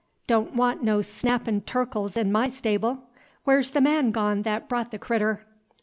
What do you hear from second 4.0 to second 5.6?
gone th't brought the critter?"